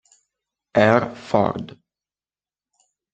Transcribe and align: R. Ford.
R. 0.93 1.13
Ford. 1.15 1.77